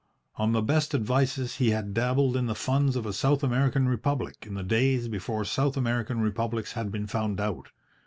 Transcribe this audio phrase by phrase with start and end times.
[0.35, 4.45] On the best advices he had dabbled in the funds of a South American Republic
[4.47, 7.67] in the days before South American Republics had been found out.